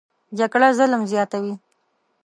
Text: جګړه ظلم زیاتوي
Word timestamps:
جګړه 0.37 0.69
ظلم 0.77 1.01
زیاتوي 1.11 1.55